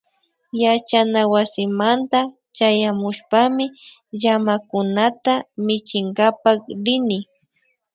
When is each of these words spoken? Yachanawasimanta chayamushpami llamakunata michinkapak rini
Yachanawasimanta 0.63 2.19
chayamushpami 2.55 3.65
llamakunata 4.21 5.33
michinkapak 5.65 6.59
rini 6.83 7.19